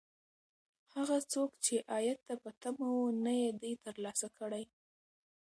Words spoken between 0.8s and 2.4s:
هغه څوک چې عاید ته